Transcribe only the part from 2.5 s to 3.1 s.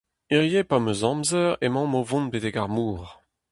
ar mor.